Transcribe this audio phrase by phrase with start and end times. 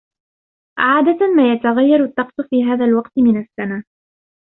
[0.79, 3.83] عادةً ما يتغير الطقس في هذا الوقت من السنة.